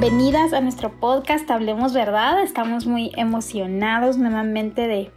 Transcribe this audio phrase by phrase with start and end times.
[0.00, 2.42] Bienvenidas a nuestro podcast Hablemos Verdad.
[2.42, 5.10] Estamos muy emocionados nuevamente de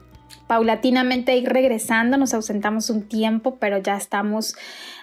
[0.46, 2.18] paulatinamente ir regresando.
[2.18, 4.58] Nos ausentamos un tiempo, pero ya estamos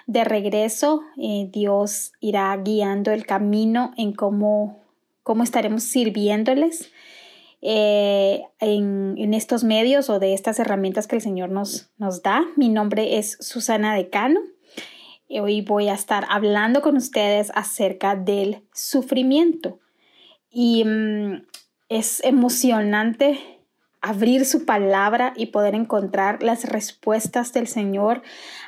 [0.05, 1.01] de regreso.
[1.17, 4.83] Eh, Dios irá guiando el camino en cómo,
[5.23, 6.91] cómo estaremos sirviéndoles.
[7.63, 12.43] Eh, en, en, estos medios o de estas herramientas que el Señor nos, nos da.
[12.55, 14.41] Mi nombre es Susana Decano.
[15.39, 19.79] Hoy voy a estar hablando con ustedes acerca del sufrimiento.
[20.49, 21.45] Y mm,
[21.87, 23.39] es emocionante
[24.01, 28.23] abrir su palabra y poder encontrar las respuestas del Señor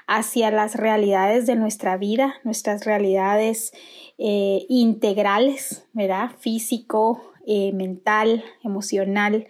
[0.07, 3.73] hacia las realidades de nuestra vida, nuestras realidades
[4.17, 6.31] eh, integrales, ¿verdad?
[6.39, 9.47] Físico, eh, mental, emocional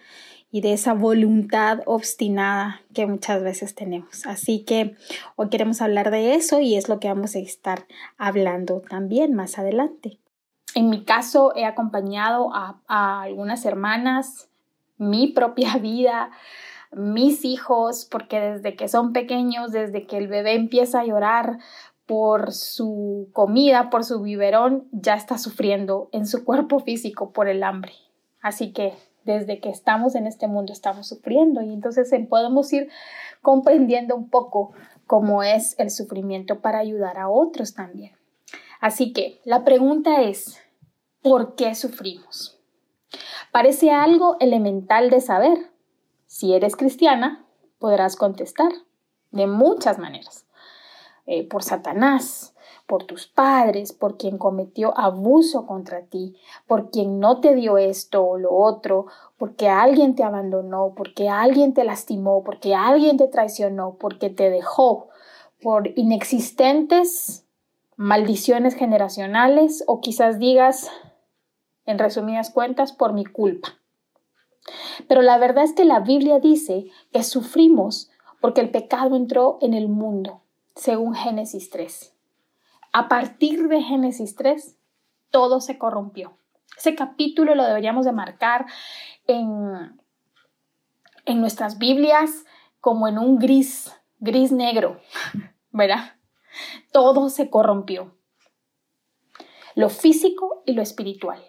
[0.53, 4.27] y de esa voluntad obstinada que muchas veces tenemos.
[4.27, 4.95] Así que
[5.35, 7.87] hoy queremos hablar de eso y es lo que vamos a estar
[8.19, 10.19] hablando también más adelante.
[10.75, 12.77] En mi caso he acompañado a,
[13.23, 14.47] algunas hermanas,
[14.99, 16.29] mi propia vida,
[16.91, 21.57] mis hijos, porque desde que son pequeños, desde que el bebé empieza a llorar
[22.05, 27.63] por su comida, por su biberón, ya está sufriendo en su cuerpo físico por el
[27.63, 27.93] hambre.
[28.39, 28.93] Así que
[29.25, 32.89] desde que estamos en este mundo estamos sufriendo y entonces podemos ir
[33.41, 34.73] comprendiendo un poco
[35.07, 38.13] cómo es el sufrimiento para ayudar a otros también.
[38.79, 40.59] Así que la pregunta es,
[41.21, 42.59] ¿por qué sufrimos?
[43.51, 45.71] Parece algo elemental de saber.
[46.25, 47.45] Si eres cristiana,
[47.79, 48.71] podrás contestar
[49.31, 50.45] de muchas maneras.
[51.25, 52.52] Eh, por Satanás,
[52.93, 56.35] por tus padres, por quien cometió abuso contra ti,
[56.67, 59.07] por quien no te dio esto o lo otro,
[59.39, 65.07] porque alguien te abandonó, porque alguien te lastimó, porque alguien te traicionó, porque te dejó,
[65.59, 67.47] por inexistentes
[67.95, 70.91] maldiciones generacionales o quizás digas,
[71.87, 73.69] en resumidas cuentas, por mi culpa.
[75.07, 79.73] Pero la verdad es que la Biblia dice que sufrimos porque el pecado entró en
[79.73, 80.41] el mundo,
[80.75, 82.12] según Génesis 3
[82.93, 84.77] a partir de Génesis 3,
[85.31, 86.37] todo se corrompió.
[86.77, 88.67] Ese capítulo lo deberíamos de marcar
[89.25, 89.99] en,
[91.25, 92.45] en nuestras Biblias
[92.79, 95.01] como en un gris, gris negro,
[95.71, 96.13] ¿verdad?
[96.91, 98.15] Todo se corrompió.
[99.75, 101.43] Lo físico y lo espiritual.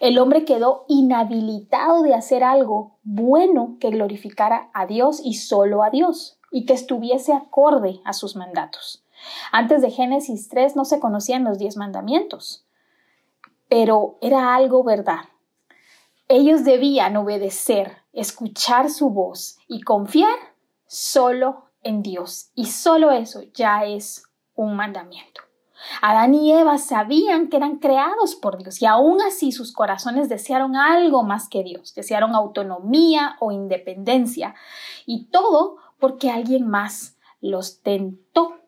[0.00, 5.90] El hombre quedó inhabilitado de hacer algo bueno que glorificara a Dios y solo a
[5.90, 9.03] Dios, y que estuviese acorde a sus mandatos.
[9.52, 12.66] Antes de Génesis 3 no se conocían los diez mandamientos,
[13.68, 15.24] pero era algo verdad.
[16.28, 20.36] Ellos debían obedecer, escuchar su voz y confiar
[20.86, 22.50] solo en Dios.
[22.54, 24.24] Y solo eso ya es
[24.54, 25.42] un mandamiento.
[26.00, 30.76] Adán y Eva sabían que eran creados por Dios y aún así sus corazones desearon
[30.76, 34.54] algo más que Dios, desearon autonomía o independencia
[35.04, 38.60] y todo porque alguien más los tentó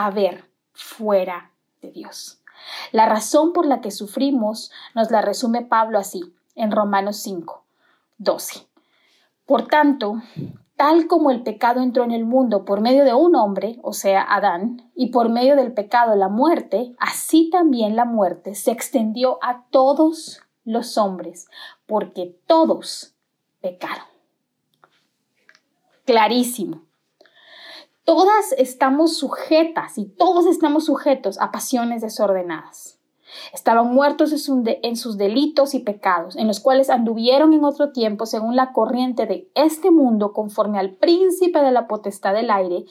[0.00, 1.50] a ver fuera
[1.82, 2.40] de Dios.
[2.90, 7.62] La razón por la que sufrimos nos la resume Pablo así, en Romanos 5,
[8.16, 8.66] 12.
[9.44, 10.22] Por tanto,
[10.76, 14.22] tal como el pecado entró en el mundo por medio de un hombre, o sea,
[14.22, 19.66] Adán, y por medio del pecado la muerte, así también la muerte se extendió a
[19.70, 21.46] todos los hombres,
[21.86, 23.14] porque todos
[23.60, 24.06] pecaron.
[26.06, 26.89] Clarísimo.
[28.10, 32.99] Todas estamos sujetas y todos estamos sujetos a pasiones desordenadas.
[33.52, 38.56] Estaban muertos en sus delitos y pecados, en los cuales anduvieron en otro tiempo según
[38.56, 42.84] la corriente de este mundo, conforme al príncipe de la potestad del aire,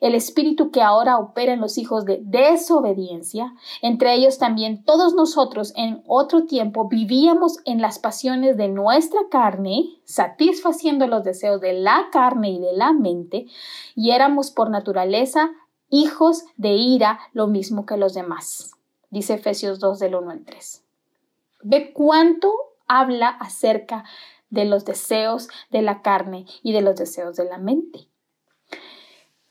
[0.00, 5.72] el espíritu que ahora opera en los hijos de desobediencia, entre ellos también todos nosotros
[5.76, 12.08] en otro tiempo vivíamos en las pasiones de nuestra carne, satisfaciendo los deseos de la
[12.10, 13.46] carne y de la mente,
[13.94, 15.50] y éramos por naturaleza
[15.90, 18.79] hijos de ira, lo mismo que los demás.
[19.10, 20.84] Dice Efesios 2 del 1 al 3.
[21.62, 22.52] Ve cuánto
[22.86, 24.04] habla acerca
[24.50, 28.08] de los deseos de la carne y de los deseos de la mente.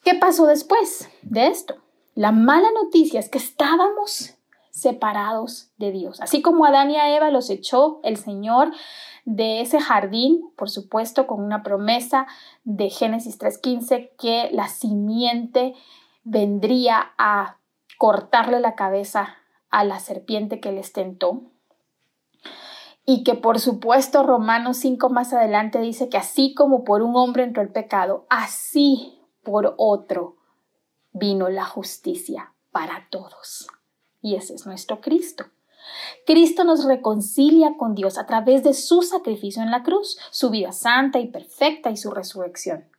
[0.04, 1.76] ¿Qué pasó después de esto?
[2.16, 4.36] La mala noticia es que estábamos
[4.72, 6.22] separados de Dios.
[6.22, 8.72] Así como Adán y a Eva los echó el Señor
[9.26, 12.28] de ese jardín, por supuesto, con una promesa
[12.64, 15.76] de Génesis 3.15 que la simiente
[16.24, 17.58] vendría a
[17.98, 19.39] cortarle la cabeza
[19.70, 21.44] a la serpiente que les tentó.
[23.06, 27.44] Y que por supuesto Romanos 5 más adelante dice que así como por un hombre
[27.44, 30.38] entró el pecado, así por otro
[31.12, 33.68] vino la justicia para todos.
[34.22, 35.46] Y ese es nuestro Cristo.
[36.26, 40.72] Cristo nos reconcilia con Dios a través de su sacrificio en la cruz, su vida
[40.72, 42.90] santa y perfecta y su resurrección.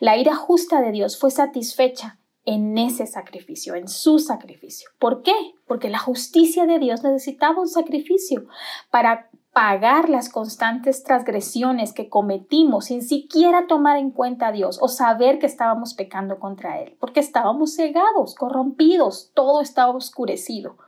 [0.00, 2.18] La ira justa de Dios fue satisfecha
[2.48, 4.88] en ese sacrificio, en su sacrificio.
[4.98, 5.34] ¿Por qué?
[5.66, 8.46] Porque la justicia de Dios necesitaba un sacrificio
[8.90, 14.88] para pagar las constantes transgresiones que cometimos sin siquiera tomar en cuenta a Dios o
[14.88, 20.78] saber que estábamos pecando contra Él, porque estábamos cegados, corrompidos, todo estaba oscurecido.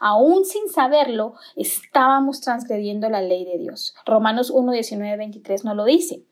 [0.00, 3.94] Aún sin saberlo, estábamos transgrediendo la ley de Dios.
[4.04, 6.24] Romanos 1, 19, 23 no lo dice.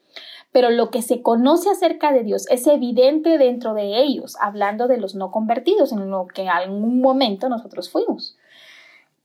[0.55, 4.99] Pero lo que se conoce acerca de Dios es evidente dentro de ellos, hablando de
[4.99, 8.37] los no convertidos, en lo que en algún momento nosotros fuimos.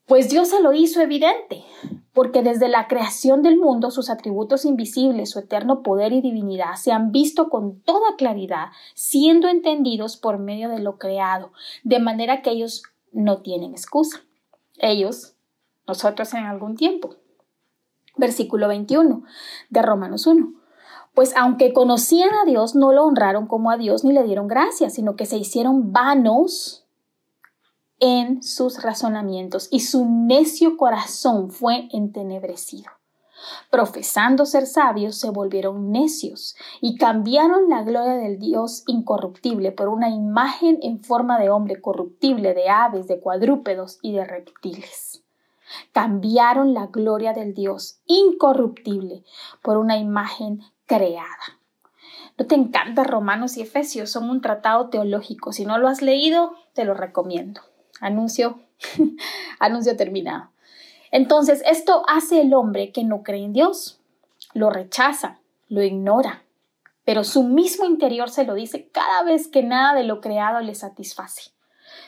[0.07, 1.63] Pues Dios se lo hizo evidente,
[2.13, 6.91] porque desde la creación del mundo sus atributos invisibles, su eterno poder y divinidad se
[6.91, 11.51] han visto con toda claridad, siendo entendidos por medio de lo creado,
[11.83, 12.81] de manera que ellos
[13.11, 14.23] no tienen excusa.
[14.79, 15.35] Ellos,
[15.87, 17.17] nosotros en algún tiempo.
[18.17, 19.21] Versículo 21
[19.69, 20.58] de Romanos 1.
[21.19, 24.93] Pues aunque conocían a Dios, no lo honraron como a Dios ni le dieron gracias,
[24.93, 26.85] sino que se hicieron vanos
[27.99, 32.89] en sus razonamientos y su necio corazón fue entenebrecido.
[33.69, 40.07] Profesando ser sabios, se volvieron necios y cambiaron la gloria del Dios incorruptible por una
[40.09, 45.21] imagen en forma de hombre corruptible, de aves, de cuadrúpedos y de reptiles.
[45.91, 49.25] Cambiaron la gloria del Dios incorruptible
[49.61, 51.59] por una imagen creada.
[52.37, 54.09] ¿No te encanta Romanos y Efesios?
[54.11, 55.53] Son un tratado teológico.
[55.53, 57.61] Si no lo has leído, te lo recomiendo.
[58.01, 58.59] Anuncio,
[59.59, 60.49] anuncio terminado.
[61.11, 64.01] Entonces, esto hace el hombre que no cree en Dios,
[64.53, 66.43] lo rechaza, lo ignora,
[67.03, 70.75] pero su mismo interior se lo dice cada vez que nada de lo creado le
[70.75, 71.51] satisface.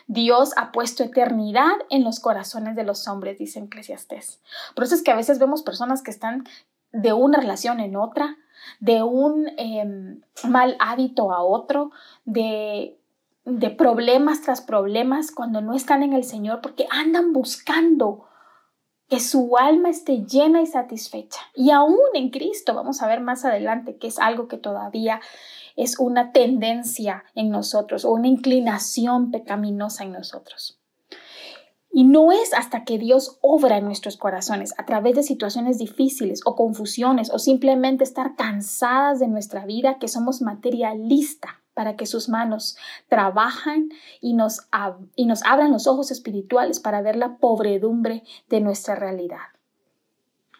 [0.08, 4.42] Dios ha puesto eternidad en los corazones de los hombres, dice Eclesiastés.
[4.76, 6.46] Por eso es que a veces vemos personas que están
[6.92, 8.38] de una relación en otra,
[8.80, 11.92] de un em, mal hábito a otro,
[12.26, 12.98] de
[13.46, 18.26] de problemas tras problemas cuando no están en el Señor porque andan buscando
[19.10, 21.42] que su alma esté llena y satisfecha.
[21.54, 25.20] Y aún en Cristo, vamos a ver más adelante que es algo que todavía
[25.76, 30.81] es una tendencia en nosotros o una inclinación pecaminosa en nosotros.
[31.94, 36.42] Y no es hasta que Dios obra en nuestros corazones a través de situaciones difíciles
[36.46, 42.30] o confusiones o simplemente estar cansadas de nuestra vida que somos materialista para que sus
[42.30, 42.78] manos
[43.10, 43.90] trabajan
[44.22, 44.68] y nos,
[45.16, 49.40] y nos abran los ojos espirituales para ver la pobredumbre de nuestra realidad.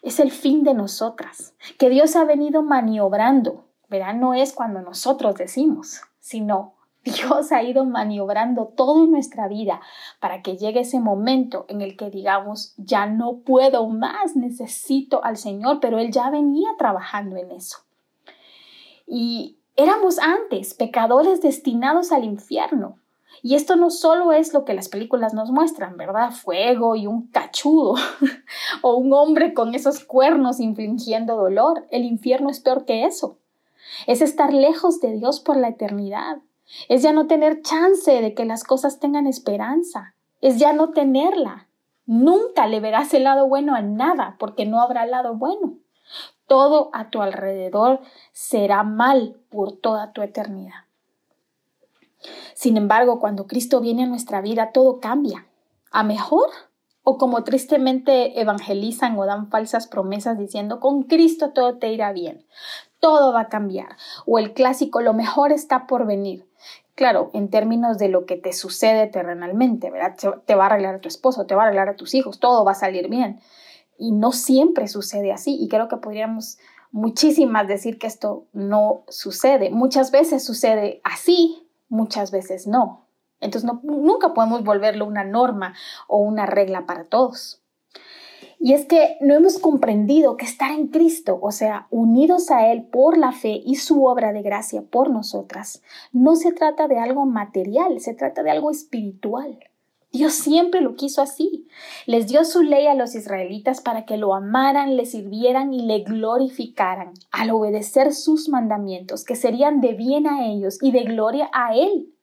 [0.02, 4.14] Es el fin de nosotras, que Dios ha venido maniobrando, ¿verdad?
[4.14, 6.74] No es cuando nosotros decimos, sino
[7.16, 9.80] Dios ha ido maniobrando toda nuestra vida
[10.20, 15.36] para que llegue ese momento en el que digamos, ya no puedo más, necesito al
[15.36, 17.78] Señor, pero Él ya venía trabajando en eso.
[19.06, 22.98] Y, Éramos antes pecadores destinados al infierno.
[23.42, 26.30] Y esto no solo es lo que las películas nos muestran, ¿verdad?
[26.30, 27.94] Fuego y un cachudo
[28.82, 31.86] o un hombre con esos cuernos infligiendo dolor.
[31.90, 33.38] El infierno es peor que eso.
[34.06, 36.38] Es estar lejos de Dios por la eternidad.
[36.88, 40.14] Es ya no tener chance de que las cosas tengan esperanza.
[40.40, 41.68] Es ya no tenerla.
[42.06, 45.78] Nunca le verás el lado bueno a nada porque no habrá lado bueno.
[46.46, 48.00] Todo a tu alrededor
[48.32, 50.84] será mal por toda tu eternidad.
[52.54, 55.46] Sin embargo, cuando Cristo viene a nuestra vida, todo cambia.
[55.90, 56.48] ¿A mejor?
[57.04, 62.46] O como tristemente evangelizan o dan falsas promesas diciendo, con Cristo todo te irá bien,
[63.00, 63.96] todo va a cambiar.
[64.24, 66.46] O el clásico, lo mejor está por venir.
[66.94, 70.16] Claro, en términos de lo que te sucede terrenalmente, ¿verdad?
[70.44, 72.64] Te va a arreglar a tu esposo, te va a arreglar a tus hijos, todo
[72.64, 73.40] va a salir bien
[74.02, 76.58] y no siempre sucede así y creo que podríamos
[76.90, 79.70] muchísimas decir que esto no sucede.
[79.70, 83.06] Muchas veces sucede así, muchas veces no.
[83.40, 85.74] Entonces nunca podemos volverlo una norma
[86.08, 87.61] o una regla para todos.
[88.64, 92.84] Y es que no hemos comprendido que estar en Cristo, o sea, unidos a Él
[92.84, 97.26] por la fe y su obra de gracia por nosotras, no se trata de algo
[97.26, 99.58] material, se trata de algo espiritual.
[100.12, 101.66] Dios siempre lo quiso así.
[102.06, 106.04] Les dio su ley a los israelitas para que lo amaran, le sirvieran y le
[106.04, 111.74] glorificaran al obedecer sus mandamientos, que serían de bien a ellos y de gloria a
[111.74, 112.14] Él,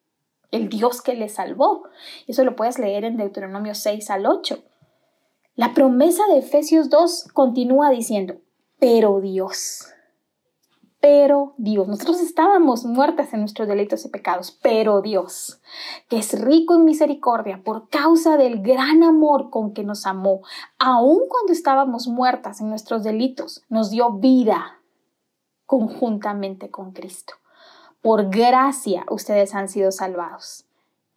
[0.51, 1.83] el Dios que les salvó.
[2.27, 4.63] Eso lo puedes leer en Deuteronomio 6 al 8.
[5.59, 8.35] La promesa de Efesios 2 continúa diciendo,
[8.79, 9.89] pero Dios,
[11.01, 15.61] pero Dios, nosotros estábamos muertas en nuestros delitos y pecados, pero Dios,
[16.07, 20.43] que es rico en misericordia por causa del gran amor con que nos amó,
[20.77, 24.79] aun cuando estábamos muertas en nuestros delitos, nos dio vida
[25.65, 27.33] conjuntamente con Cristo.
[28.01, 30.68] Por gracia ustedes han sido salvados.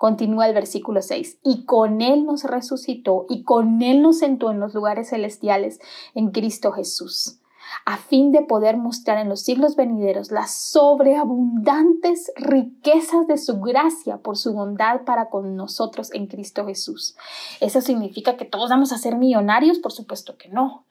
[0.03, 1.39] Continúa el versículo 6.
[1.45, 5.79] Y con Él nos resucitó y con Él nos sentó en los lugares celestiales
[6.17, 7.39] en Cristo Jesús
[7.87, 14.19] a fin de poder mostrar en los siglos venideros las sobreabundantes riquezas de su gracia
[14.19, 17.17] por su bondad para con nosotros en Cristo Jesús.
[17.61, 19.79] ¿Eso significa que todos vamos a ser millonarios?
[19.79, 20.85] Por supuesto que no.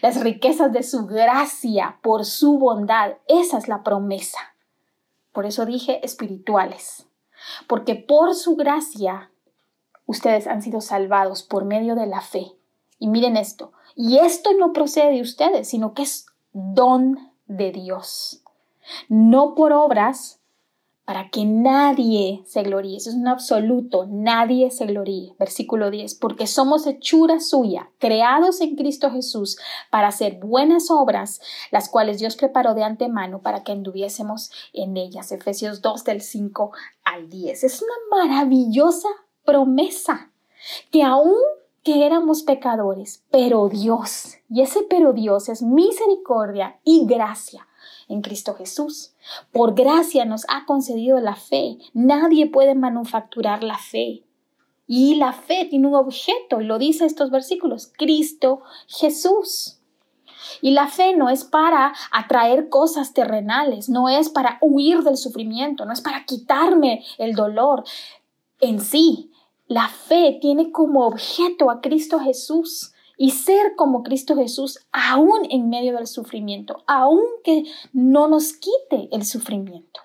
[0.00, 4.38] Las riquezas de su gracia por su bondad, esa es la promesa.
[5.32, 7.05] Por eso dije espirituales,
[7.66, 9.30] porque por su gracia
[10.06, 12.52] ustedes han sido salvados por medio de la fe.
[12.98, 18.42] Y miren esto, y esto no procede de ustedes, sino que es don de Dios.
[19.08, 20.40] No por obras
[21.06, 22.96] para que nadie se gloríe.
[22.96, 25.34] Eso es un absoluto, nadie se gloríe.
[25.38, 29.56] Versículo 10, porque somos hechura suya, creados en Cristo Jesús
[29.90, 35.30] para hacer buenas obras, las cuales Dios preparó de antemano para que anduviésemos en ellas.
[35.30, 36.72] Efesios 2 del 5
[37.04, 37.62] al 10.
[37.62, 39.08] Es una maravillosa
[39.44, 40.32] promesa
[40.90, 41.36] que aún
[41.84, 47.68] que éramos pecadores, pero Dios, y ese pero Dios es misericordia y gracia
[48.08, 49.12] en Cristo Jesús.
[49.52, 51.78] Por gracia nos ha concedido la fe.
[51.92, 54.22] Nadie puede manufacturar la fe.
[54.86, 59.80] Y la fe tiene un objeto, lo dice estos versículos, Cristo Jesús.
[60.60, 65.84] Y la fe no es para atraer cosas terrenales, no es para huir del sufrimiento,
[65.84, 67.82] no es para quitarme el dolor
[68.60, 69.32] en sí,
[69.68, 75.68] la fe tiene como objeto a Cristo Jesús y ser como Cristo Jesús aún en
[75.68, 80.00] medio del sufrimiento, aún que no nos quite el sufrimiento.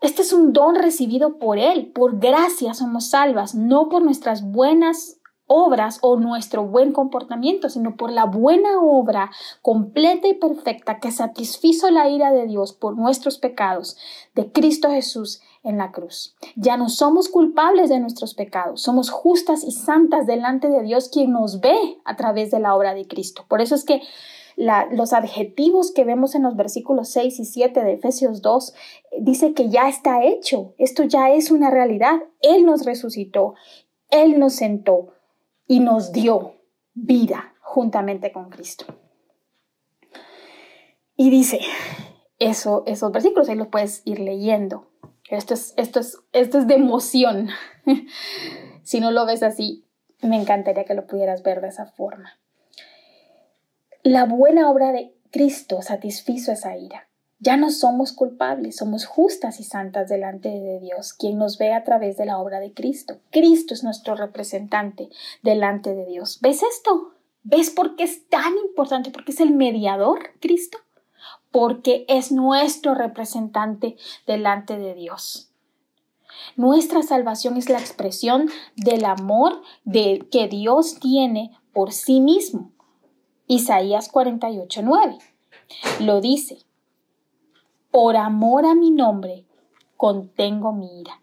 [0.00, 5.20] Este es un don recibido por Él, por gracia somos salvas, no por nuestras buenas
[5.52, 9.30] obras o nuestro buen comportamiento, sino por la buena obra
[9.60, 13.98] completa y perfecta que satisfizo la ira de Dios por nuestros pecados
[14.34, 16.34] de Cristo Jesús en la cruz.
[16.56, 21.32] Ya no somos culpables de nuestros pecados, somos justas y santas delante de Dios quien
[21.32, 23.44] nos ve a través de la obra de Cristo.
[23.46, 24.00] Por eso es que
[24.56, 28.74] los adjetivos que vemos en los versículos 6 y 7 de Efesios 2
[29.20, 32.22] dice que ya está hecho, esto ya es una realidad.
[32.40, 33.54] Él nos resucitó,
[34.10, 35.12] Él nos sentó
[35.66, 36.56] y nos dio
[36.94, 38.84] vida juntamente con Cristo.
[41.16, 41.60] Y dice
[42.38, 44.90] eso, esos versículos, ahí los puedes ir leyendo.
[45.30, 47.48] Esto es, esto es, esto es de emoción.
[48.82, 49.86] si no lo ves así,
[50.20, 52.38] me encantaría que lo pudieras ver de esa forma.
[54.02, 57.08] La buena obra de Cristo satisfizo esa ira.
[57.42, 61.82] Ya no somos culpables, somos justas y santas delante de Dios, quien nos ve a
[61.82, 63.18] través de la obra de Cristo.
[63.30, 65.08] Cristo es nuestro representante
[65.42, 66.38] delante de Dios.
[66.40, 67.14] ¿Ves esto?
[67.42, 69.10] ¿Ves por qué es tan importante?
[69.10, 70.78] Porque es el mediador, Cristo
[71.52, 73.96] porque es nuestro representante
[74.26, 75.50] delante de Dios.
[76.56, 82.72] Nuestra salvación es la expresión del amor de, que Dios tiene por sí mismo.
[83.46, 85.18] Isaías 48:9
[86.00, 86.58] lo dice,
[87.92, 89.46] por amor a mi nombre
[89.96, 91.22] contengo mi ira,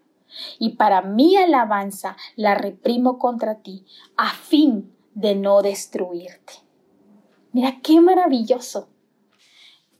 [0.57, 3.85] y para mi alabanza la reprimo contra ti,
[4.15, 6.53] a fin de no destruirte.
[7.51, 8.87] Mira qué maravilloso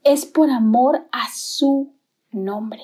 [0.04, 1.94] es por amor a su
[2.32, 2.84] nombre.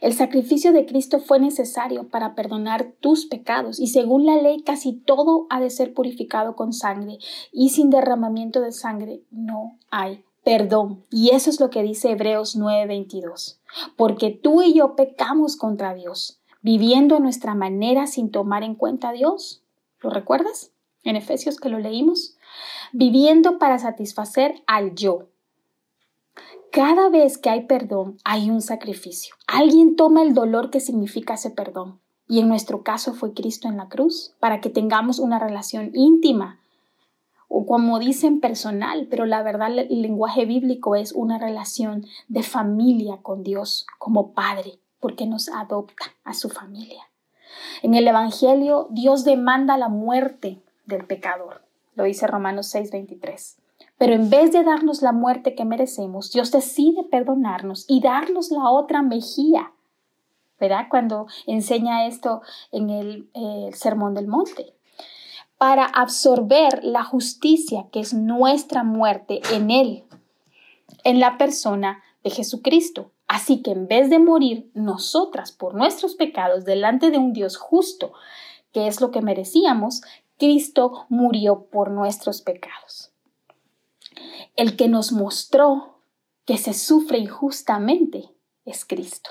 [0.00, 4.92] El sacrificio de Cristo fue necesario para perdonar tus pecados y según la ley casi
[4.92, 7.18] todo ha de ser purificado con sangre
[7.52, 11.04] y sin derramamiento de sangre no hay perdón.
[11.10, 13.58] Y eso es lo que dice Hebreos 9:22.
[13.96, 19.08] Porque tú y yo pecamos contra Dios, viviendo a nuestra manera sin tomar en cuenta
[19.08, 19.64] a Dios.
[20.00, 20.70] ¿Lo recuerdas?
[21.02, 22.36] En Efesios que lo leímos.
[22.92, 25.26] Viviendo para satisfacer al yo,
[26.70, 29.34] cada vez que hay perdón, hay un sacrificio.
[29.48, 31.98] Alguien toma el dolor que significa ese perdón.
[32.28, 36.60] Y en nuestro caso fue Cristo en la cruz, para que tengamos una relación íntima,
[37.48, 43.18] o como dicen personal, pero la verdad el lenguaje bíblico es una relación de familia
[43.22, 47.02] con Dios como Padre, porque nos adopta a su familia.
[47.82, 51.62] En el Evangelio, Dios demanda la muerte del pecador,
[51.94, 53.58] lo dice Romanos 6:23.
[53.98, 58.70] Pero en vez de darnos la muerte que merecemos, Dios decide perdonarnos y darnos la
[58.70, 59.72] otra mejilla.
[60.58, 60.86] ¿Verdad?
[60.90, 62.40] Cuando enseña esto
[62.72, 64.75] en el, el Sermón del Monte.
[65.58, 70.04] Para absorber la justicia que es nuestra muerte en Él,
[71.04, 73.12] en la persona de Jesucristo.
[73.28, 78.12] Así que en vez de morir nosotras por nuestros pecados delante de un Dios justo,
[78.72, 80.02] que es lo que merecíamos,
[80.38, 83.10] Cristo murió por nuestros pecados.
[84.54, 86.00] El que nos mostró
[86.44, 88.30] que se sufre injustamente
[88.64, 89.30] es Cristo.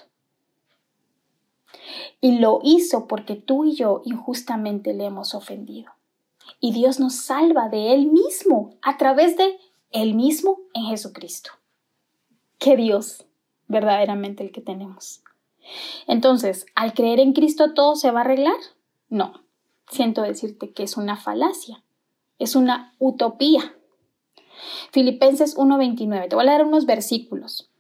[2.21, 5.91] Y lo hizo porque tú y yo injustamente le hemos ofendido.
[6.59, 9.57] Y Dios nos salva de Él mismo a través de
[9.91, 11.51] Él mismo en Jesucristo.
[12.57, 13.25] Qué Dios
[13.67, 15.21] verdaderamente el que tenemos.
[16.07, 18.57] Entonces, al creer en Cristo todo se va a arreglar.
[19.09, 19.43] No,
[19.89, 21.83] siento decirte que es una falacia,
[22.39, 23.75] es una utopía.
[24.91, 27.71] Filipenses 1:29, te voy a leer unos versículos,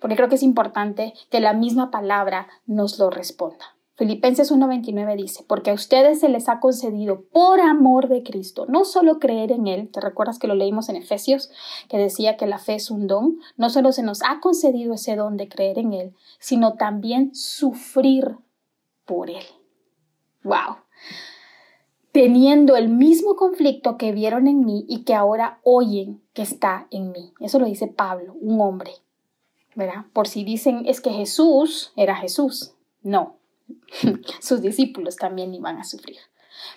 [0.00, 3.77] porque creo que es importante que la misma palabra nos lo responda.
[3.98, 8.84] Filipenses 1:29 dice, porque a ustedes se les ha concedido por amor de Cristo, no
[8.84, 11.50] solo creer en Él, te recuerdas que lo leímos en Efesios,
[11.88, 15.16] que decía que la fe es un don, no solo se nos ha concedido ese
[15.16, 18.36] don de creer en Él, sino también sufrir
[19.04, 19.42] por Él.
[20.44, 20.76] ¡Wow!
[22.12, 27.10] Teniendo el mismo conflicto que vieron en mí y que ahora oyen que está en
[27.10, 27.32] mí.
[27.40, 28.92] Eso lo dice Pablo, un hombre.
[29.74, 30.04] ¿Verdad?
[30.12, 32.74] Por si dicen es que Jesús era Jesús.
[33.02, 33.37] No,
[34.40, 36.18] sus discípulos también iban a sufrir.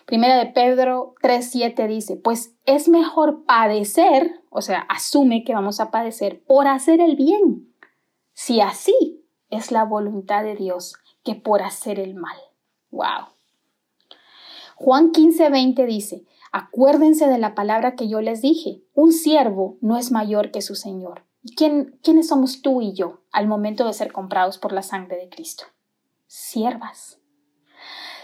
[0.05, 5.91] Primera de Pedro 3:7 dice, pues es mejor padecer, o sea, asume que vamos a
[5.91, 7.73] padecer por hacer el bien,
[8.33, 12.37] si así es la voluntad de Dios, que por hacer el mal.
[12.91, 13.27] Wow.
[14.75, 20.11] Juan 15:20 dice, acuérdense de la palabra que yo les dije, un siervo no es
[20.11, 21.25] mayor que su Señor.
[21.43, 25.17] ¿Y quién, quiénes somos tú y yo al momento de ser comprados por la sangre
[25.17, 25.63] de Cristo?
[26.31, 27.19] Siervas.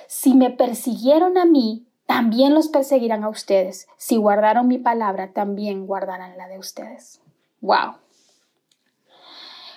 [0.07, 3.85] Si me persiguieron a mí, también los perseguirán a ustedes.
[3.97, 7.19] Si guardaron mi palabra, también guardarán la de ustedes.
[7.59, 7.95] ¡Wow!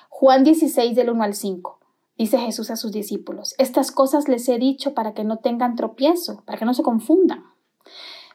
[0.08, 1.80] Juan 16 del 1 al 5.
[2.16, 6.44] Dice Jesús a sus discípulos, estas cosas les he dicho para que no tengan tropiezo,
[6.44, 7.44] para que no se confundan.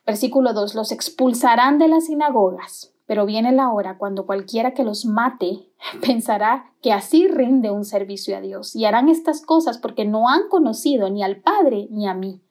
[0.05, 5.05] Versículo 2, los expulsarán de las sinagogas pero viene la hora cuando cualquiera que los
[5.05, 5.69] mate
[6.05, 10.47] pensará que así rinde un servicio a Dios y harán estas cosas porque no han
[10.49, 12.41] conocido ni al Padre ni a mí.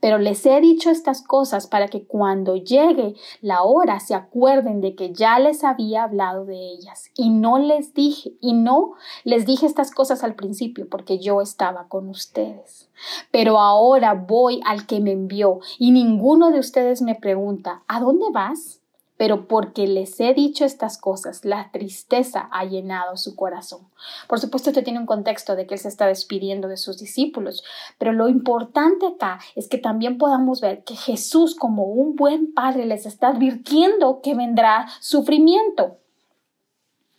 [0.00, 4.94] Pero les he dicho estas cosas para que cuando llegue la hora se acuerden de
[4.94, 8.92] que ya les había hablado de ellas y no les dije y no
[9.24, 12.90] les dije estas cosas al principio porque yo estaba con ustedes.
[13.30, 18.26] Pero ahora voy al que me envió y ninguno de ustedes me pregunta ¿A dónde
[18.30, 18.81] vas?
[19.22, 23.86] Pero porque les he dicho estas cosas, la tristeza ha llenado su corazón.
[24.26, 27.62] Por supuesto, esto tiene un contexto de que Él se está despidiendo de sus discípulos,
[27.98, 32.84] pero lo importante acá es que también podamos ver que Jesús, como un buen padre,
[32.84, 35.98] les está advirtiendo que vendrá sufrimiento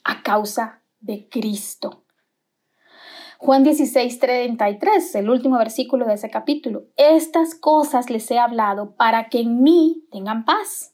[0.03, 2.03] a causa de Cristo.
[3.37, 6.83] Juan 16, 33, el último versículo de ese capítulo.
[6.97, 10.92] Estas cosas les he hablado para que en mí tengan paz.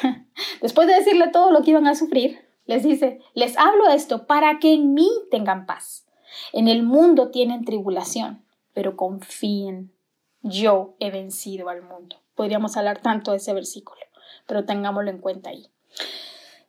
[0.60, 4.58] Después de decirle todo lo que iban a sufrir, les dice, les hablo esto para
[4.58, 6.06] que en mí tengan paz.
[6.52, 9.92] En el mundo tienen tribulación, pero confíen,
[10.42, 12.16] yo he vencido al mundo.
[12.34, 14.00] Podríamos hablar tanto de ese versículo,
[14.46, 15.68] pero tengámoslo en cuenta ahí.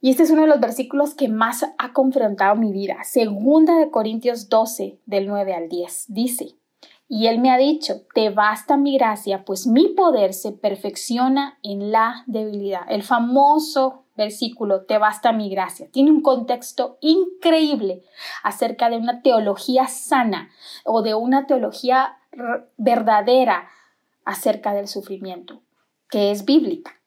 [0.01, 2.97] Y este es uno de los versículos que más ha confrontado mi vida.
[3.05, 6.05] Segunda de Corintios 12, del 9 al 10.
[6.09, 6.55] Dice,
[7.15, 11.91] y él me ha dicho, te basta mi gracia, pues mi poder se perfecciona en
[11.91, 12.81] la debilidad.
[12.89, 18.01] El famoso versículo, te basta mi gracia, tiene un contexto increíble
[18.41, 20.49] acerca de una teología sana
[20.85, 22.17] o de una teología
[22.77, 23.67] verdadera
[24.25, 25.61] acerca del sufrimiento,
[26.09, 26.99] que es bíblica.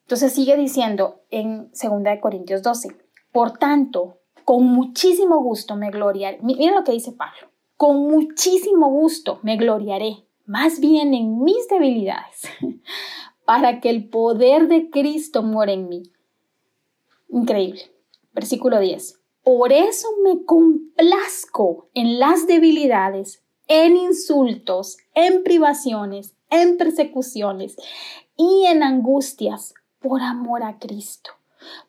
[0.00, 1.80] Entonces sigue diciendo en 2
[2.20, 2.96] Corintios 12,
[3.30, 6.40] por tanto, con muchísimo gusto me gloriaré.
[6.42, 12.42] Miren lo que dice Pablo con muchísimo gusto me gloriaré, más bien en mis debilidades,
[13.44, 16.02] para que el poder de Cristo muera en mí.
[17.28, 17.82] Increíble.
[18.32, 19.20] Versículo 10.
[19.42, 27.76] Por eso me complazco en las debilidades, en insultos, en privaciones, en persecuciones
[28.36, 31.30] y en angustias por amor a Cristo.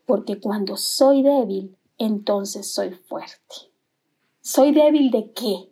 [0.06, 3.72] Porque cuando soy débil, entonces soy fuerte.
[4.42, 5.70] ¿Soy débil de qué?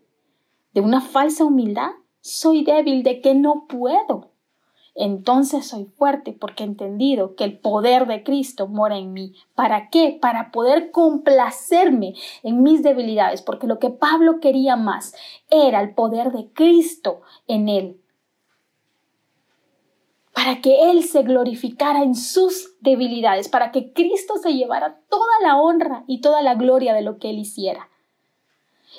[0.76, 4.32] De una falsa humildad, soy débil de que no puedo.
[4.94, 9.34] Entonces soy fuerte porque he entendido que el poder de Cristo mora en mí.
[9.56, 10.18] ¿Para qué?
[10.22, 15.16] Para poder complacerme en mis debilidades, porque lo que Pablo quería más
[15.50, 18.02] era el poder de Cristo en él.
[20.34, 25.56] para que Él se glorificara en sus debilidades, para que Cristo se llevara toda la
[25.56, 27.90] honra y toda la gloria de lo que Él hiciera.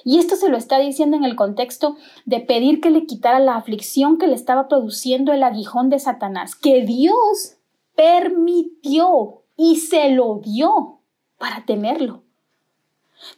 [0.04, 3.56] Y esto se lo está diciendo en el contexto de pedir que le quitara la
[3.56, 7.56] aflicción que le estaba produciendo el aguijón de Satanás, que Dios
[7.94, 11.00] permitió y se lo dio
[11.38, 12.22] para temerlo.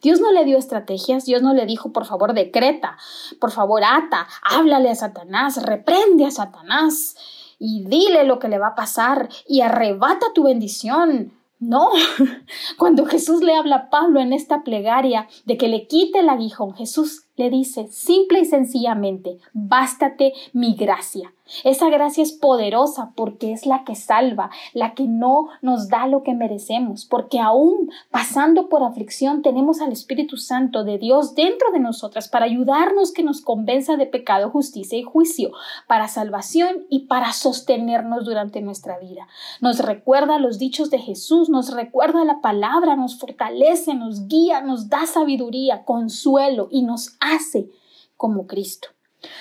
[0.03, 2.99] Dios no le dio estrategias, Dios no le dijo, por favor, decreta,
[3.41, 7.17] por favor, ata, háblale a Satanás, reprende a Satanás
[7.59, 11.33] y dile lo que le va a pasar y arrebata tu bendición.
[11.61, 11.91] No,
[12.79, 16.75] cuando Jesús le habla a Pablo en esta plegaria de que le quite el aguijón,
[16.75, 21.33] Jesús le dice simple y sencillamente, bástate mi gracia.
[21.65, 26.23] Esa gracia es poderosa porque es la que salva, la que no nos da lo
[26.23, 31.81] que merecemos, porque aún pasando por aflicción tenemos al Espíritu Santo de Dios dentro de
[31.81, 35.53] nosotras para ayudarnos que nos convenza de pecado, justicia y juicio,
[35.87, 39.27] para salvación y para sostenernos durante nuestra vida.
[39.61, 44.89] Nos recuerda los dichos de Jesús, nos recuerda la palabra, nos fortalece, nos guía, nos
[44.89, 47.71] da sabiduría, consuelo y nos hace
[48.17, 48.89] como Cristo.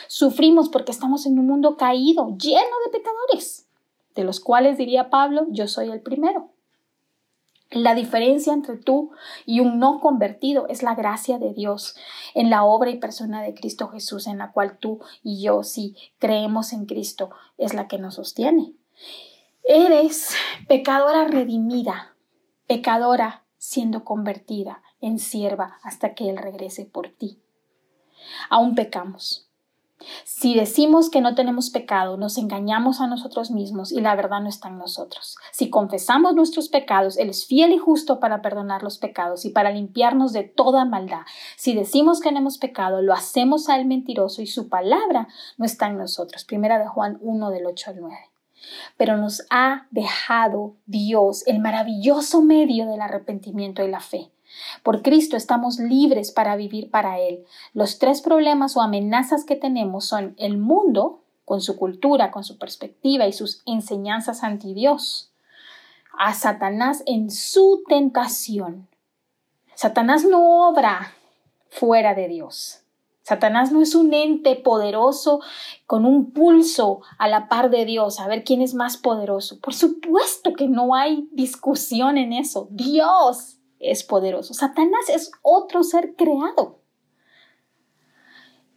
[0.07, 3.67] Sufrimos porque estamos en un mundo caído, lleno de pecadores,
[4.15, 6.51] de los cuales diría Pablo, yo soy el primero.
[7.69, 9.11] La diferencia entre tú
[9.45, 11.97] y un no convertido es la gracia de Dios
[12.33, 15.95] en la obra y persona de Cristo Jesús, en la cual tú y yo, si
[16.17, 18.73] creemos en Cristo, es la que nos sostiene.
[19.63, 20.33] Eres
[20.69, 22.15] pecadora redimida,
[22.67, 27.41] pecadora siendo convertida en sierva hasta que Él regrese por ti.
[28.49, 29.46] Aún pecamos,
[30.23, 34.49] si decimos que no tenemos pecado, nos engañamos a nosotros mismos y la verdad no
[34.49, 35.37] está en nosotros.
[35.51, 39.71] Si confesamos nuestros pecados, Él es fiel y justo para perdonar los pecados y para
[39.71, 41.21] limpiarnos de toda maldad.
[41.55, 45.65] Si decimos que no hemos pecado, lo hacemos a Él mentiroso y su palabra no
[45.65, 46.45] está en nosotros.
[46.45, 48.17] Primera de Juan 1 del 8 al 9.
[48.97, 54.31] Pero nos ha dejado Dios el maravilloso medio del arrepentimiento y la fe
[54.83, 57.43] por Cristo estamos libres para vivir para Él.
[57.73, 62.57] Los tres problemas o amenazas que tenemos son el mundo, con su cultura, con su
[62.57, 65.31] perspectiva y sus enseñanzas anti Dios,
[66.17, 68.87] a Satanás en su tentación.
[69.73, 71.13] Satanás no obra
[71.69, 72.81] fuera de Dios.
[73.27, 75.41] Satanás no es un ente poderoso
[75.85, 79.59] con un pulso a la par de Dios, a ver quién es más poderoso.
[79.59, 82.69] Por supuesto que no hay discusión en eso.
[82.71, 84.53] Dios es poderoso.
[84.53, 86.79] Satanás es otro ser creado.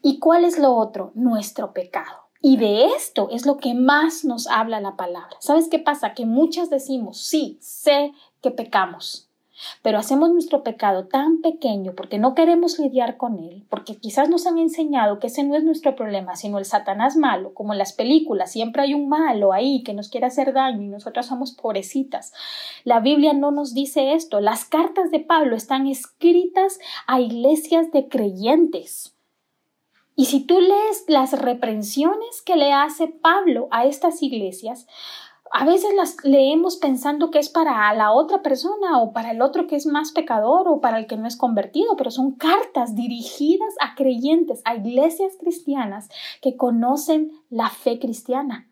[0.02, 1.12] ¿Y cuál es lo otro?
[1.14, 2.28] Nuestro pecado.
[2.42, 5.36] Y de esto es lo que más nos habla la palabra.
[5.40, 6.14] ¿Sabes qué pasa?
[6.14, 9.29] Que muchas decimos, sí, sé que pecamos,
[9.82, 14.46] pero hacemos nuestro pecado tan pequeño porque no queremos lidiar con él, porque quizás nos
[14.46, 17.92] han enseñado que ese no es nuestro problema, sino el Satanás malo, como en las
[17.92, 22.32] películas, siempre hay un malo ahí que nos quiere hacer daño y nosotras somos pobrecitas.
[22.84, 24.40] La Biblia no nos dice esto.
[24.40, 29.16] Las cartas de Pablo están escritas a iglesias de creyentes.
[30.16, 34.86] Y si tú lees las reprensiones que le hace Pablo a estas iglesias,
[35.52, 39.66] a veces las leemos pensando que es para la otra persona o para el otro
[39.66, 43.74] que es más pecador o para el que no es convertido, pero son cartas dirigidas
[43.80, 46.08] a creyentes, a iglesias cristianas
[46.40, 48.68] que conocen la fe cristiana.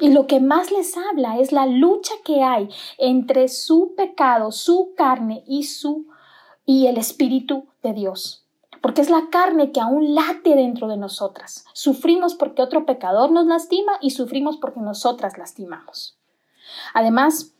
[0.00, 4.94] Y lo que más les habla es la lucha que hay entre su pecado, su
[4.96, 6.06] carne y su
[6.66, 8.47] y el espíritu de Dios
[8.80, 11.64] porque es la carne que aún late dentro de nosotras.
[11.72, 16.18] Sufrimos porque otro pecador nos lastima y sufrimos porque nosotras lastimamos.
[16.94, 17.54] Además,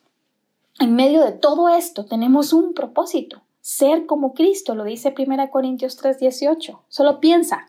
[0.80, 5.96] en medio de todo esto tenemos un propósito, ser como Cristo, lo dice 1 Corintios
[5.96, 6.82] 3:18.
[6.88, 7.66] Solo piensa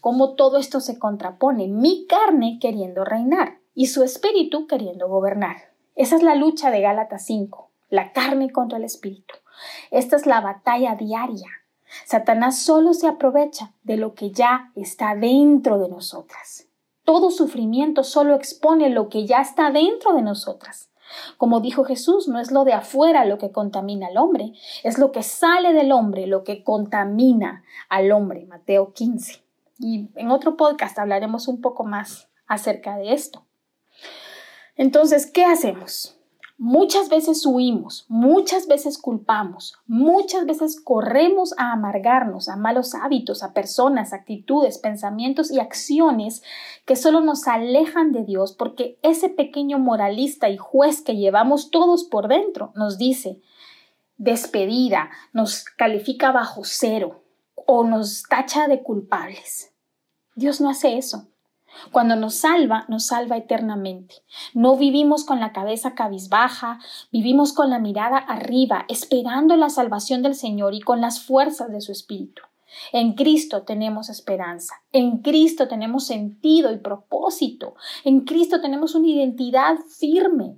[0.00, 5.56] cómo todo esto se contrapone, mi carne queriendo reinar y su espíritu queriendo gobernar.
[5.96, 9.34] Esa es la lucha de Gálatas 5, la carne contra el espíritu.
[9.90, 11.48] Esta es la batalla diaria
[12.04, 16.66] Satanás solo se aprovecha de lo que ya está dentro de nosotras.
[17.04, 20.90] Todo sufrimiento solo expone lo que ya está dentro de nosotras.
[21.36, 25.12] Como dijo Jesús, no es lo de afuera lo que contamina al hombre, es lo
[25.12, 28.44] que sale del hombre lo que contamina al hombre.
[28.46, 29.42] Mateo 15.
[29.78, 33.44] Y en otro podcast hablaremos un poco más acerca de esto.
[34.76, 36.15] Entonces, ¿qué hacemos?
[36.58, 43.52] Muchas veces huimos, muchas veces culpamos, muchas veces corremos a amargarnos a malos hábitos, a
[43.52, 46.42] personas, actitudes, pensamientos y acciones
[46.86, 52.04] que solo nos alejan de Dios porque ese pequeño moralista y juez que llevamos todos
[52.04, 53.42] por dentro nos dice
[54.16, 57.22] despedida, nos califica bajo cero
[57.54, 59.74] o nos tacha de culpables.
[60.34, 61.28] Dios no hace eso.
[61.92, 64.16] Cuando nos salva, nos salva eternamente.
[64.54, 66.80] No vivimos con la cabeza cabizbaja,
[67.12, 71.80] vivimos con la mirada arriba, esperando la salvación del Señor y con las fuerzas de
[71.80, 72.42] su Espíritu.
[72.92, 79.76] En Cristo tenemos esperanza, en Cristo tenemos sentido y propósito, en Cristo tenemos una identidad
[79.88, 80.56] firme,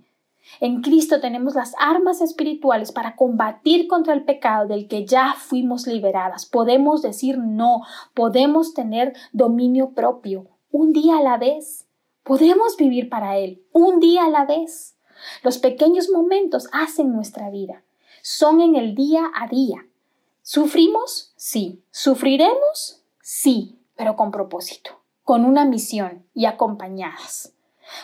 [0.61, 5.87] en Cristo tenemos las armas espirituales para combatir contra el pecado del que ya fuimos
[5.87, 6.47] liberadas.
[6.47, 7.83] Podemos decir no,
[8.15, 11.87] podemos tener dominio propio, un día a la vez.
[12.23, 14.97] Podemos vivir para Él, un día a la vez.
[15.43, 17.83] Los pequeños momentos hacen nuestra vida.
[18.23, 19.87] Son en el día a día.
[20.43, 21.33] ¿Sufrimos?
[21.37, 21.83] Sí.
[21.91, 23.03] ¿Sufriremos?
[23.21, 27.53] Sí, pero con propósito, con una misión y acompañadas,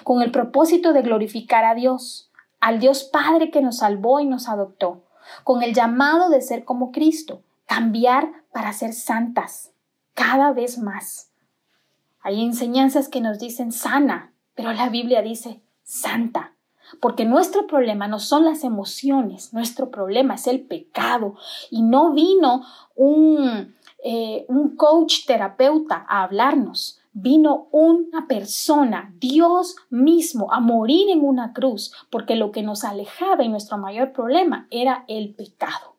[0.03, 4.49] con el propósito de glorificar a Dios, al Dios Padre que nos salvó y nos
[4.49, 5.03] adoptó,
[5.45, 9.73] con el llamado de ser como Cristo, cambiar para ser santas,
[10.15, 11.31] cada vez más.
[12.25, 16.55] Hay enseñanzas que nos dicen sana, pero la Biblia dice santa,
[17.01, 21.37] porque nuestro problema no son las emociones, nuestro problema es el pecado.
[21.71, 22.63] Y no vino
[22.97, 31.25] un, eh, un coach terapeuta a hablarnos, vino una persona, Dios mismo, a morir en
[31.25, 35.95] una cruz, porque lo que nos alejaba y nuestro mayor problema era el pecado.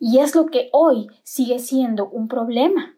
[0.00, 2.96] Y es lo que hoy sigue siendo un problema.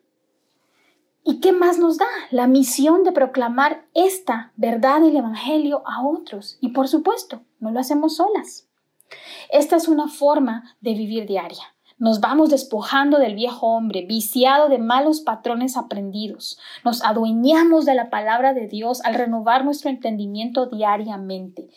[1.25, 2.07] ¿Y qué más nos da?
[2.31, 6.59] La misión de proclamar esta verdad del Evangelio a otros.
[6.61, 8.69] Y por supuesto, no lo hacemos solas.
[9.51, 11.75] Esta es una forma de vivir diaria.
[11.99, 16.59] Nos vamos despojando del viejo hombre, viciado de malos patrones aprendidos.
[16.85, 21.69] Nos adueñamos de la palabra de Dios al renovar nuestro entendimiento diariamente.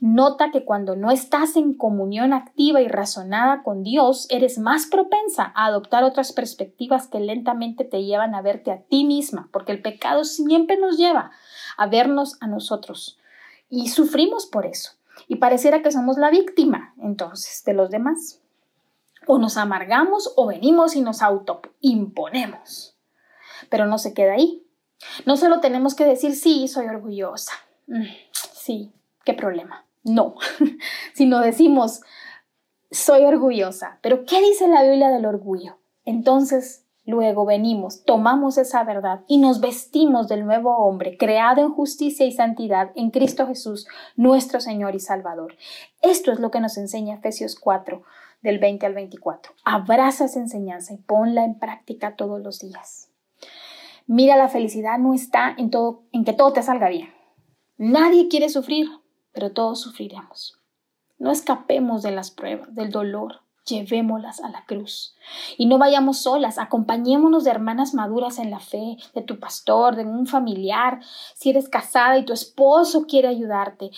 [0.00, 5.52] Nota que cuando no estás en comunión activa y razonada con Dios, eres más propensa
[5.54, 9.82] a adoptar otras perspectivas que lentamente te llevan a verte a ti misma, porque el
[9.82, 11.30] pecado siempre nos lleva
[11.76, 13.18] a vernos a nosotros.
[13.70, 14.92] Y sufrimos por eso.
[15.28, 18.41] Y pareciera que somos la víctima, entonces, de los demás.
[19.26, 22.96] O nos amargamos o venimos y nos autoimponemos.
[23.68, 24.66] Pero no se queda ahí.
[25.26, 27.52] No solo tenemos que decir, sí, soy orgullosa.
[27.86, 28.92] Mm, sí,
[29.24, 29.86] qué problema.
[30.04, 30.34] No,
[31.14, 32.02] sino decimos,
[32.90, 33.98] soy orgullosa.
[34.02, 35.78] Pero ¿qué dice la Biblia del orgullo?
[36.04, 42.26] Entonces, luego venimos, tomamos esa verdad y nos vestimos del nuevo hombre, creado en justicia
[42.26, 45.56] y santidad en Cristo Jesús, nuestro Señor y Salvador.
[46.00, 48.02] Esto es lo que nos enseña Efesios 4,
[48.42, 49.54] del 20 al 24.
[49.64, 53.08] Abraza esa enseñanza y ponla en práctica todos los días.
[54.06, 57.12] Mira, la felicidad no está en, todo, en que todo te salga bien.
[57.78, 58.88] Nadie quiere sufrir,
[59.32, 60.58] pero todos sufriremos.
[61.18, 65.14] No escapemos de las pruebas, del dolor, llevémoslas a la cruz.
[65.56, 70.04] Y no vayamos solas, acompañémonos de hermanas maduras en la fe, de tu pastor, de
[70.04, 71.00] un familiar.
[71.34, 73.90] Si eres casada y tu esposo quiere ayudarte,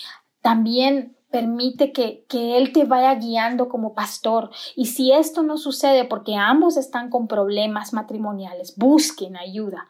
[0.42, 4.50] también Permite que, que, Él te vaya guiando como pastor.
[4.76, 9.88] Y si esto no sucede porque ambos están con problemas matrimoniales, busquen ayuda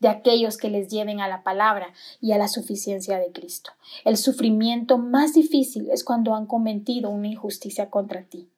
[0.00, 3.72] de aquellos que les lleven a la palabra y a la suficiencia de Cristo.
[4.06, 8.48] El sufrimiento más difícil es cuando han cometido una injusticia contra ti.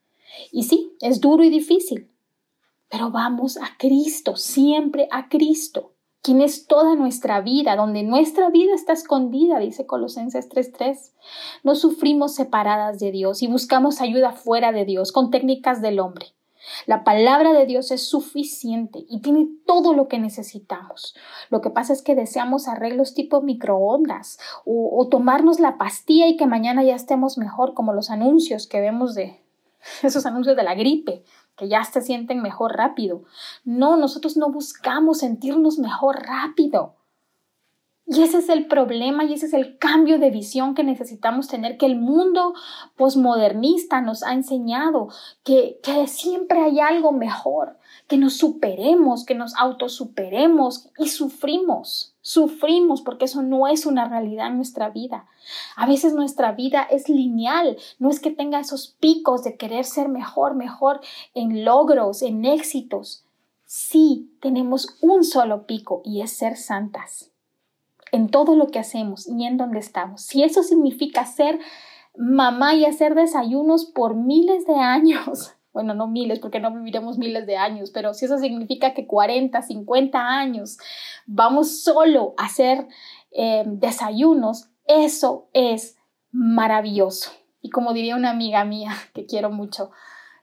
[0.52, 2.08] Y sí, es duro y difícil,
[2.88, 5.90] pero vamos a Cristo, siempre a Cristo
[6.28, 11.14] quien es toda nuestra vida, donde nuestra vida está escondida, dice Colosenses 3:3.
[11.62, 16.26] No sufrimos separadas de Dios y buscamos ayuda fuera de Dios con técnicas del hombre.
[16.84, 21.14] La palabra de Dios es suficiente y tiene todo lo que necesitamos.
[21.48, 26.36] Lo que pasa es que deseamos arreglos tipo microondas o, o tomarnos la pastilla y
[26.36, 29.40] que mañana ya estemos mejor, como los anuncios que vemos de
[30.02, 31.24] esos anuncios de la gripe
[31.58, 33.24] que ya se sienten mejor rápido.
[33.64, 36.94] No, nosotros no buscamos sentirnos mejor rápido.
[38.06, 41.76] Y ese es el problema y ese es el cambio de visión que necesitamos tener,
[41.76, 42.54] que el mundo
[42.96, 45.08] posmodernista nos ha enseñado,
[45.44, 47.77] que, que siempre hay algo mejor,
[48.08, 52.14] que nos superemos, que nos autosuperemos y sufrimos.
[52.22, 55.26] Sufrimos porque eso no es una realidad en nuestra vida.
[55.76, 60.08] A veces nuestra vida es lineal, no es que tenga esos picos de querer ser
[60.08, 61.00] mejor, mejor
[61.34, 63.24] en logros, en éxitos.
[63.66, 67.30] Sí, tenemos un solo pico y es ser santas
[68.10, 70.22] en todo lo que hacemos y en donde estamos.
[70.22, 71.60] Si eso significa ser
[72.16, 77.46] mamá y hacer desayunos por miles de años, bueno, no miles porque no viviremos miles
[77.46, 80.78] de años, pero si eso significa que 40, 50 años
[81.26, 82.88] vamos solo a hacer
[83.30, 85.96] eh, desayunos, eso es
[86.32, 87.30] maravilloso.
[87.60, 89.90] Y como diría una amiga mía que quiero mucho,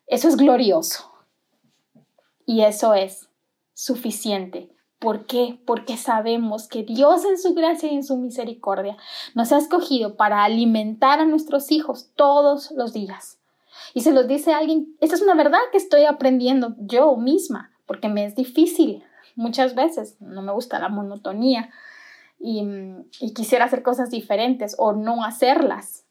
[0.07, 1.11] eso es glorioso.
[2.45, 3.27] Y eso es
[3.73, 5.59] suficiente ¿Por qué?
[5.65, 8.97] Porque sabemos que Dios en su gracia y en su misericordia
[9.35, 13.34] nos ha escogido para alimentar a nuestros hijos todos los días.
[13.93, 18.09] Y se los dice alguien, esta es una verdad que estoy aprendiendo yo misma, porque
[18.09, 19.03] me es difícil
[19.35, 21.69] muchas veces, no me gusta la monotonía
[22.39, 22.65] y,
[23.33, 26.05] quisiera hacer cosas diferentes o no hacerlas.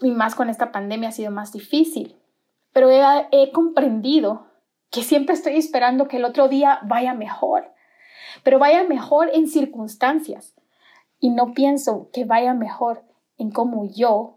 [0.00, 2.16] Y más con esta pandemia ha sido más difícil.
[2.72, 4.46] Pero he comprendido
[4.90, 7.72] que siempre estoy esperando que el otro día vaya mejor
[8.42, 10.54] pero vaya mejor en circunstancias.
[11.18, 13.02] Y no pienso que vaya mejor
[13.38, 14.35] en cómo yo,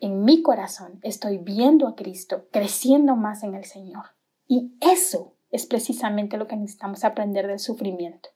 [0.00, 4.06] en mi corazón, estoy viendo a Cristo, creciendo más en el Señor.
[4.46, 8.30] Y eso es precisamente lo que necesitamos aprender del sufrimiento.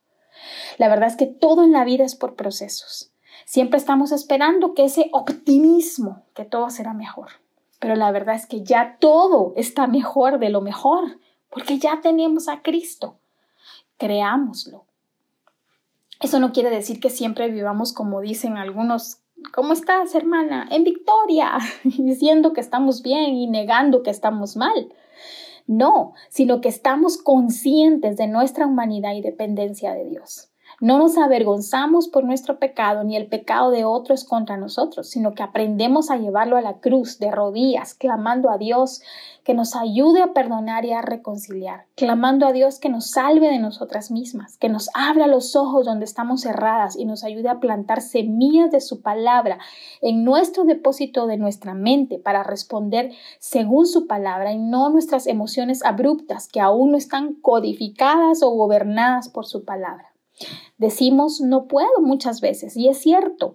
[0.78, 3.12] La verdad es que todo en la vida es por procesos.
[3.44, 7.28] Siempre estamos esperando que ese optimismo, que todo será mejor.
[7.80, 11.18] Pero la verdad es que ya todo está mejor de lo mejor,
[11.50, 13.18] porque ya tenemos a Cristo
[14.02, 14.84] creámoslo.
[16.18, 19.18] Eso no quiere decir que siempre vivamos como dicen algunos,
[19.52, 20.68] ¿cómo estás, hermana?
[20.70, 24.92] En victoria, diciendo que estamos bien y negando que estamos mal.
[25.66, 30.51] No, sino que estamos conscientes de nuestra humanidad y dependencia de Dios.
[30.82, 35.44] No nos avergonzamos por nuestro pecado ni el pecado de otros contra nosotros, sino que
[35.44, 39.00] aprendemos a llevarlo a la cruz de rodillas, clamando a Dios
[39.44, 43.60] que nos ayude a perdonar y a reconciliar, clamando a Dios que nos salve de
[43.60, 48.00] nosotras mismas, que nos abra los ojos donde estamos cerradas y nos ayude a plantar
[48.00, 49.60] semillas de su palabra
[50.00, 55.84] en nuestro depósito de nuestra mente para responder según su palabra y no nuestras emociones
[55.84, 60.11] abruptas que aún no están codificadas o gobernadas por su palabra.
[60.78, 63.54] Decimos no puedo muchas veces y es cierto.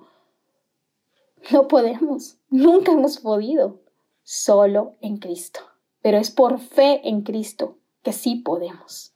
[1.51, 3.79] No podemos, nunca hemos podido,
[4.23, 5.61] solo en Cristo.
[6.01, 9.13] Pero es por fe en Cristo que sí podemos.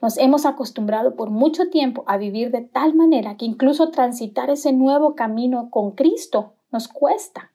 [0.00, 4.72] Nos hemos acostumbrado por mucho tiempo a vivir de tal manera que incluso transitar ese
[4.72, 7.52] nuevo camino con Cristo nos cuesta.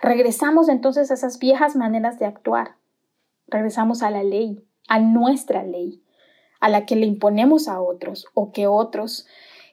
[0.00, 2.76] Regresamos entonces a esas viejas maneras de actuar.
[3.46, 6.03] Regresamos a la ley, a nuestra ley
[6.64, 9.26] a la que le imponemos a otros o que otros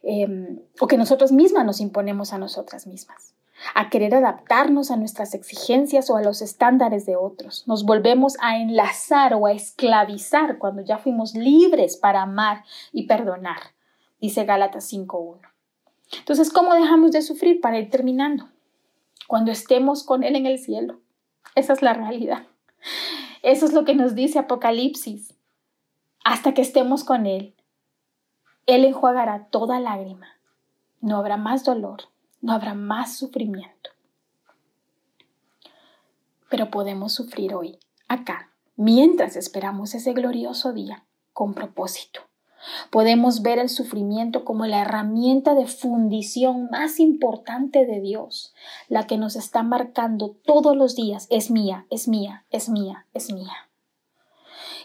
[0.04, 3.34] em, o que nosotros mismas nos imponemos a nosotras mismas,
[3.74, 7.66] a querer adaptarnos a nuestras exigencias o a los estándares de otros.
[7.66, 13.62] Nos volvemos a enlazar o a esclavizar cuando ya fuimos libres para amar y perdonar,
[14.20, 15.40] dice Gálatas 5.1.
[16.20, 18.50] Entonces, ¿cómo dejamos de sufrir para ir terminando?
[19.28, 21.00] Cuando estemos con Él en el cielo.
[21.56, 22.44] Esa es la realidad.
[23.44, 25.36] Eso es lo que nos dice Apocalipsis
[26.24, 27.56] hasta que estemos con Él.
[28.66, 30.28] Él enjuagará toda lágrima.
[31.00, 32.04] No habrá más dolor,
[32.42, 33.90] no habrá más sufrimiento.
[36.50, 42.22] Pero podemos sufrir hoy, acá, mientras esperamos ese glorioso día, con propósito.
[42.92, 48.54] Podemos ver el sufrimiento como la herramienta de fundición más importante de Dios,
[48.88, 53.34] la que nos está marcando todos los días, es mía, es mía, es mía, es
[53.34, 53.71] mía.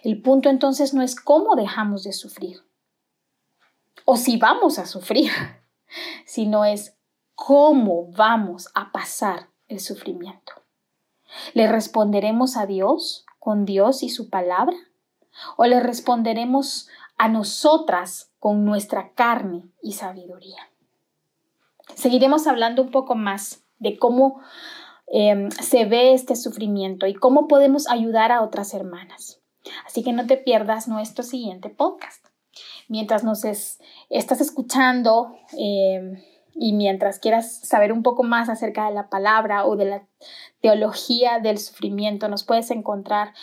[0.02, 2.66] El punto entonces no es cómo dejamos de sufrir
[4.06, 5.30] o si vamos a sufrir,
[6.24, 6.96] sino es
[7.34, 10.54] cómo vamos a pasar el sufrimiento.
[11.52, 14.76] ¿Le responderemos a Dios con Dios y su palabra?
[15.56, 20.70] ¿O le responderemos a nosotras con nuestra carne y sabiduría?
[21.94, 24.40] Seguiremos hablando un poco más de cómo
[25.08, 29.40] em, se ve este sufrimiento y cómo podemos ayudar a otras hermanas.
[29.86, 32.26] Así que no te pierdas nuestro siguiente podcast.
[32.88, 36.22] Mientras nos estás escuchando eh,
[36.54, 40.06] y mientras quieras saber un poco más acerca de la palabra o de la
[40.60, 43.34] teología del sufrimiento, nos puedes encontrar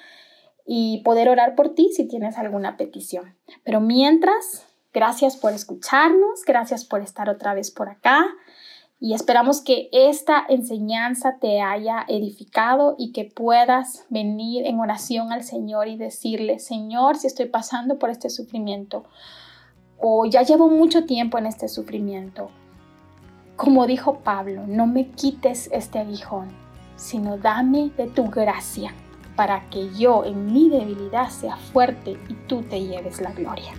[0.66, 3.36] y poder orar por ti si tienes alguna petición.
[3.64, 8.26] Pero mientras, gracias por escucharnos, gracias por estar otra vez por acá
[9.04, 15.44] y esperamos que esta enseñanza te haya edificado y que puedas venir en oración al
[15.44, 19.06] Señor y decirle, Señor, si estoy pasando por este sufrimiento
[20.00, 22.52] o ya llevo mucho tiempo en este sufrimiento,
[23.56, 26.50] como dijo Pablo, no me quites este aguijón,
[26.96, 28.94] sino dame de tu gracia
[29.36, 33.74] para que yo en mi debilidad sea fuerte y tú te lleves la gloria.